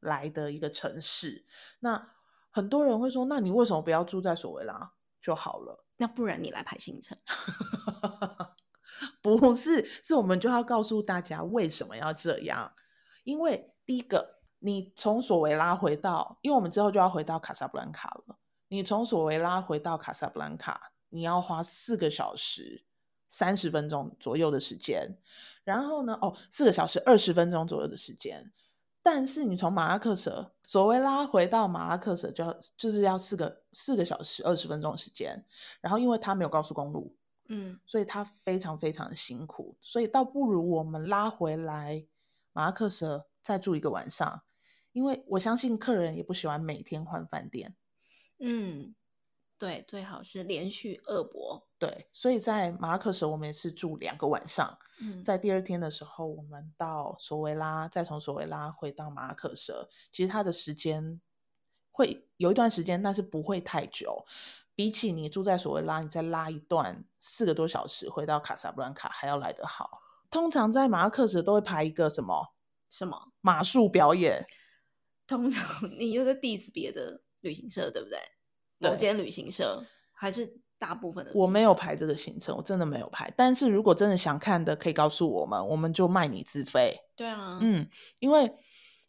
[0.01, 1.45] 来的一个城市。
[1.81, 2.15] 那
[2.51, 5.85] 很多人会说，那你为什么不要住在索维拉就好了？
[5.99, 7.19] 那不然你来排行程？
[9.21, 12.75] 不是，是我们就要告诉大家为什么要这样，
[13.25, 13.69] 因为。
[13.85, 18.37] 第一个，你从索维拉回到，因为我们之后就要回到卡萨布兰卡了。
[18.69, 22.85] 你从索维拉回到卡萨布兰卡，你要花四个小时
[23.29, 25.19] 三十分钟左右的时间。
[25.65, 28.53] 然后呢，哦，四个小时二十分钟左右的时间。
[29.03, 35.45] 但是你从马拉克什索维拉回到马拉克什就要就是要四个四个小时二十分钟的时间。
[35.81, 37.13] 然后因为它没有高速公路，
[37.49, 39.75] 嗯，所以它非常非常的辛苦。
[39.81, 42.07] 所以倒不如我们拉回来
[42.53, 43.25] 马拉克什。
[43.43, 44.45] 再住一个晚上，
[44.93, 47.75] 因为我相信客人也不喜欢每天换饭店。
[48.39, 48.95] 嗯，
[49.59, 51.67] 对，最好是连续二博。
[51.79, 54.79] 对，所以在马拉克什我们也是住两个晚上。
[55.01, 59.89] 嗯，在第二天的时候，我们到索维拉，再从索维拉回到马拉克什。
[60.11, 61.21] 其实它的时间
[61.91, 64.25] 会有一段时间，但是不会太久。
[64.75, 70.01] 比起你住在索维拉，你再拉一段四个多小时回到卡萨布兰卡还要来得好。
[70.31, 72.55] 通常在马拉克什都会排一个什么
[72.89, 74.47] 什么马术表演。
[75.33, 75.65] 通常
[75.99, 78.19] 你又在 diss 别的旅行社，对不对？
[78.79, 81.33] 某间旅行社还是大部分的？
[81.35, 83.33] 我没有排这个行程，我真的没有排。
[83.37, 87.01] 但是如果真的想看的，可以告诉我们，我们就卖你自费。
[87.17, 88.53] 对啊，嗯，因为。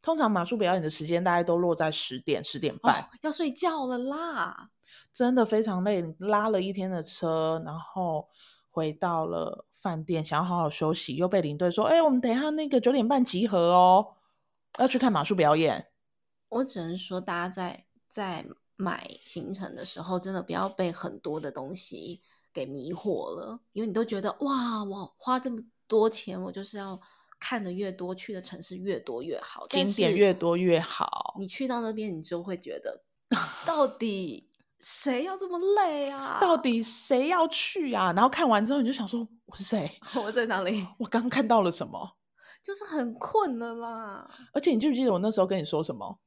[0.06, 4.70] 通常马术表演的时间大概都落在十点、十点半，哦，要睡觉了啦，
[5.14, 6.04] 真的非常累。
[6.20, 8.28] 拉了一天的车，然后
[8.70, 14.16] 回到了饭店，想要好好休息，又被领队说：“哎、欸，我们等一下那个九点半集合哦，
[14.78, 15.88] 要去看马术表演。”
[16.54, 18.46] 我只能说，大家在在
[18.76, 22.22] 买行程的时候，真的不要被很多的东西
[22.54, 27.00] 给迷惑了，因为你都觉得哇，我花这么多钱，我就是要。
[27.46, 31.36] 看的越多，去的城市越多越好，景点越多越好。
[31.38, 33.04] 你去到那边，你就会觉得，
[33.68, 34.50] 到底
[34.80, 36.38] 谁要这么累啊？
[36.40, 38.14] 到底谁要去啊？
[38.14, 39.92] 然后看完之后，你就想说，我是谁？
[40.24, 40.88] 我在哪里？
[40.98, 42.16] 我刚看到了什么？
[42.64, 44.32] 就是很困了啦。
[44.54, 46.18] 而且你记不记得我那时候跟你说什么？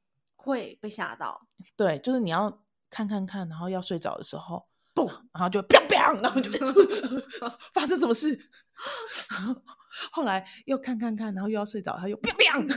[0.47, 1.47] 会被吓到。
[1.75, 4.67] 对，就是你要看看看，然后要睡着的时候。
[5.31, 6.49] 然后就砰砰，然后就
[7.71, 8.35] 发生什么事？
[10.11, 12.67] 后来又看看看，然后又要睡着，他又砰砰，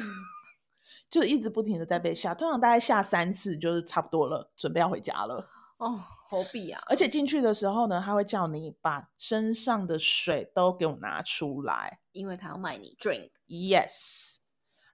[1.11, 2.35] 就一直不停的在被吓。
[2.35, 5.49] 通常大概吓三次，就是差不多了，准备要回家了。
[5.79, 5.99] 哦，
[6.29, 6.83] 何必啊！
[6.89, 13.31] 而且进去的时候呢，他会叫你把身上的水都给我拿出来，因为他要卖你 drink。
[13.49, 14.37] Yes。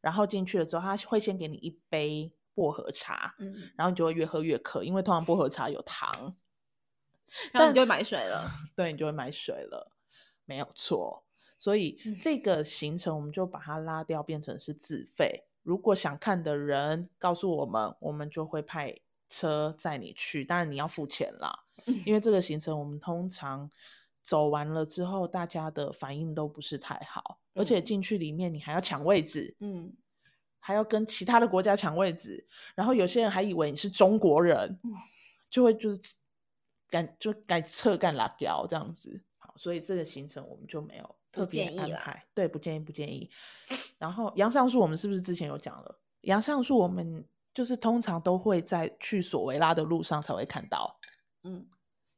[0.00, 6.34] 然后进去了之后，他会先给你一杯薄荷茶，嗯，然后你就会越喝越渴，因为通常薄荷茶有糖。
[7.52, 9.92] 然后你就会买水了， 对，你就会买水了，
[10.44, 11.24] 没有错。
[11.58, 15.44] 所以这个行程我们就把它拉掉，变成是自费。
[15.62, 18.96] 如果想看的人告诉我们，我们就会派
[19.28, 20.44] 车载你去。
[20.44, 21.64] 当然你要付钱啦，
[22.06, 23.68] 因为这个行程我们通常
[24.22, 29.92] 走完了之后，大家的反应都不是太好，而且进去里面你还要抢位置，嗯，
[30.66, 32.44] 还要跟其他的国家抢位置，
[32.74, 34.78] 然后有些人还以为你是中国人，
[35.48, 36.00] 就会就是。
[36.88, 43.28] 敢就敢撤干辣椒这样子，好，所以这个行程我们就没有特别安排，对，不建议，不建议。
[43.98, 45.98] 然后杨上树我们是不是之前有讲了？
[46.20, 50.96] 杨上树我们就是通常都会在去索维拉的路上才会看到，
[51.42, 51.66] 嗯，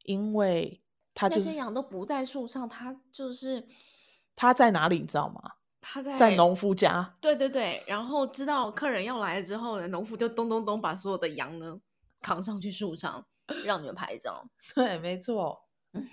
[0.05, 0.83] 因为
[1.15, 3.67] 他、就是、那些羊都不在树上，它就是
[4.37, 5.55] 它在哪里，你知道吗？
[5.93, 11.81] 他在在农夫家，对对对，然后知道客人要来了之后呢，农夫就咚咚咚把所有的羊呢
[12.21, 13.27] 扛上去树上。
[13.65, 15.59] 让你们拍照， 对，没错。
[15.95, 16.07] 嗯，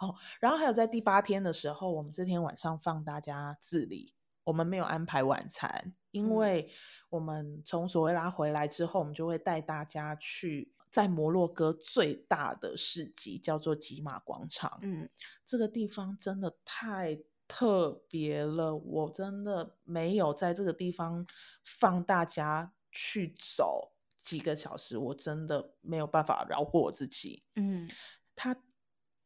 [0.00, 4.12] 哦，然后还有在第八天的时候，我们这天晚上放大家自理，
[4.44, 6.70] 我们没有安排晚餐，因为
[7.08, 14.78] 我们从索维拉回来之后，我们就会带大家去在摩洛哥最大的市集，叫做吉马广场。
[14.82, 15.08] 嗯，
[15.46, 21.26] 这个地方真的太特别了，我真的没有在这个地方
[21.64, 23.92] 放大家去走。
[24.22, 27.44] 几个小时，我真的没有办法饶过我自己。
[27.56, 27.86] 嗯，
[28.34, 28.56] 他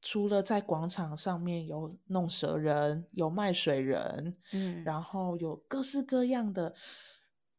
[0.02, 6.74] 除了在广场上面有弄蛇人，有卖水人，嗯，然后有各式各样的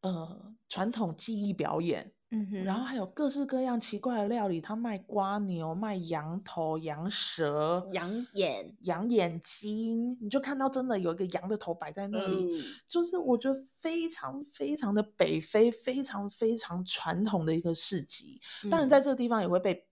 [0.01, 2.13] 呃传统技艺表演。
[2.31, 18.39] 嗯哼，然后还有各式各样奇怪的料理，他卖瓜牛、卖羊头、羊舌、羊眼、羊眼睛，你就看到真的有一个羊的头摆在那里，嗯、就是我觉得非常非常的北非，非常非常传统的一个市集。
[18.69, 19.88] 当然，在这个地方也会被。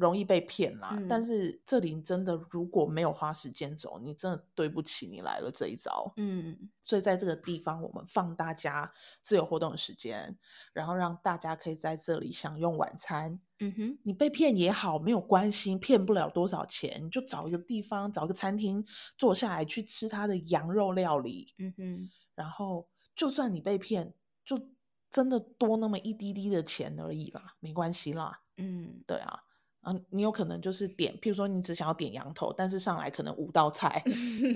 [0.00, 6.10] 容易被骗啦，嗯，但是这里真的如果没有花时间走，你真的对不起你来了这一招。
[6.16, 8.90] 嗯，所以在这个地方，我们放大家
[9.20, 10.38] 自由活动的时间，
[10.72, 13.38] 然后让大家可以在这里享用晚餐。
[13.58, 18.82] 嗯哼，你被骗也好，没有关系，骗不了多少钱，你就找一个地方，找一个餐厅
[19.18, 21.52] 坐下来去吃他的羊肉料理。
[21.58, 24.58] 嗯哼，然后就算你被骗，就
[25.10, 28.40] 真的多那么一滴滴的钱而已啦，没关系啦。
[28.56, 29.42] 嗯，对啊。
[29.82, 34.02] 啊，你有可能就是点，譬如说你只想要点羊头，但是上来可能五道菜，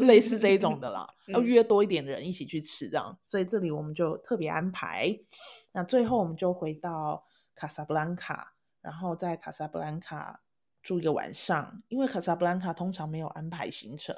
[0.01, 5.19] 类似这一种的啦， 要约多一点人一起去吃这样，所以这里我们就特别安排。
[5.73, 10.43] 那最后我们就回到卡萨布兰卡，然后在卡萨布兰卡
[10.83, 14.15] 住一个晚上，因为卡萨布兰卡通常没有安排行程，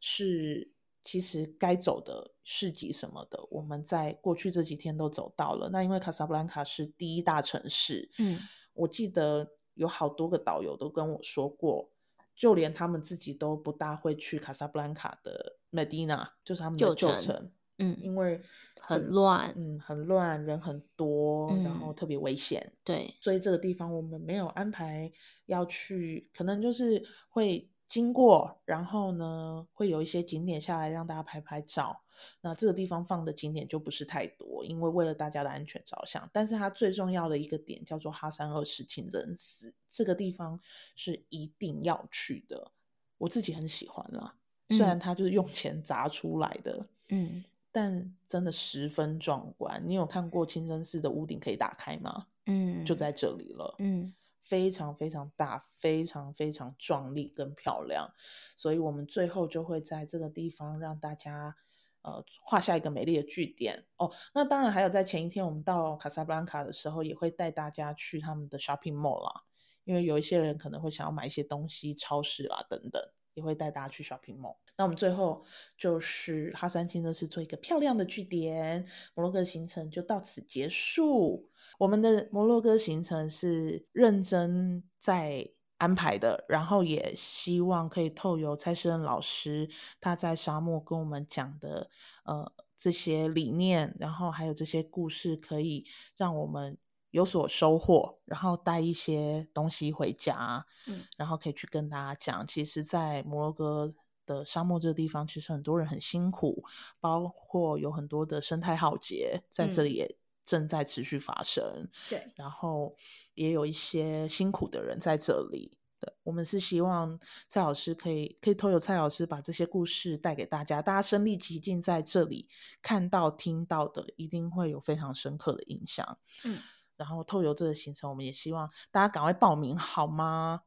[0.00, 0.70] 是
[1.02, 5.70] 其实该走的市集什么的，我们在过去这几天都走到了。
[5.70, 8.38] 那因为卡萨布兰卡是第一大城市，嗯，
[8.74, 9.55] 我记得。
[9.76, 11.88] 有好多个导游都跟我说过，
[12.34, 18.42] 就连他们自己都不大会去卡萨布兰卡的 Medina，就是他们的旧城，嗯，因为
[18.80, 22.72] 很乱，嗯，很乱，人很多，嗯、然后特别危险。
[22.84, 25.10] 对，所以这个地方我们没有安排
[25.46, 32.02] 要去，可能就是会经过，然后呢，会有一些景点下来让大家拍拍照。
[32.40, 36.28] 那这个地方放的景点就不是太多，因为为了大家的安全着想。
[36.32, 40.58] 但是它最重要的一个点叫做哈山二世清真寺，这个地方
[40.94, 42.72] 是一定要去的。
[43.18, 44.34] 我自己很喜欢啦，
[44.70, 49.82] 虽然它就是用钱砸出来的，嗯，但真的十分壮观。
[49.86, 52.26] 你有看过清真寺的屋顶可以打开吗？
[52.46, 54.14] 嗯，就在这里了，嗯，
[54.46, 58.12] 非常非常大，非常非常壮丽跟漂亮。
[58.56, 61.56] 所以我们最后就会在这个地方让大家。
[62.02, 64.12] 呃，画下一个美丽的句点哦。
[64.32, 69.42] 那当然还有在前一天，我们到卡萨布兰卡的时候，也会带大家去他们的 shopping mall 啦。
[69.82, 73.02] 因为有一些人可能会想要买一些东西，超市啦等等，
[73.34, 74.54] 也会带大家去 shopping mall。
[74.76, 75.44] 那我们最后
[75.76, 81.50] 就是哈三清真寺做一个漂亮的句点，摩洛哥行程就到此结束。
[81.78, 85.50] 我们的摩洛哥行程是认真在。
[85.78, 89.68] 安排的，然后也希望可以透由蔡诗恩老师
[90.00, 91.90] 他在沙漠跟我们讲的
[92.24, 95.84] 呃这些理念，然后还有这些故事，可以
[96.16, 96.78] 让我们
[97.10, 106.64] 有所收获，然后带一些东西回家，嗯，然后可以去跟大家讲，其实，在摩洛哥的沙漠这个地方，其实很多人很辛苦，
[107.00, 110.16] 包括有很多的生态浩劫在这里也。
[110.46, 112.96] 嗯正在持续发生，对，然后
[113.34, 115.76] 也有一些辛苦的人在这里。
[115.98, 117.18] 对，我们是希望
[117.48, 122.48] 蔡老师可以可以透过蔡老师把这些故事带给大家，大家身历其境在这里
[122.80, 126.18] 看到听到的，一定会有非常深刻的印象。
[126.44, 126.60] 嗯，
[126.96, 130.62] 然后透过这个行程，我们也希望大家赶快报名，好吗？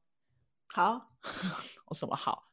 [0.68, 1.12] 好，
[1.88, 2.49] 有什么好？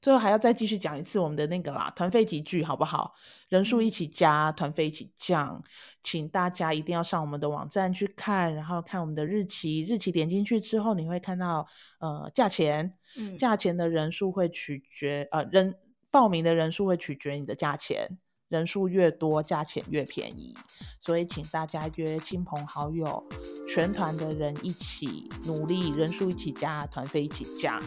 [0.00, 3.14] 最后还要再继续讲一次我们的那个啦，团费级聚好不好？
[3.48, 5.62] 人数一起加，团费一起降，
[6.02, 11.66] 请大家一定要上我们的网站去看，然后看我们的日期，日期点进去之后，你会看到
[12.00, 15.74] 呃价钱，嗯，价钱的人数会取决呃人
[16.10, 18.18] 报名的人数会取决你的价钱，
[18.48, 20.56] 人数越多价钱越便宜，
[21.00, 23.22] 所以请大家约亲朋好友，
[23.68, 27.80] 全团的人一起努力，人数一起加，团费一起降。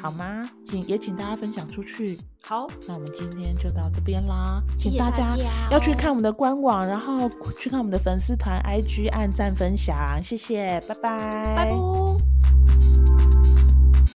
[0.00, 0.48] 好吗？
[0.64, 2.18] 请也请大家分享出去。
[2.44, 4.62] 好，那我们今天就到这边啦。
[4.76, 5.36] 请大家
[5.70, 10.20] 要去看我们的官网，然后去看我们的粉丝团、IG，按赞分享。
[10.22, 13.11] 谢谢，拜拜，拜拜。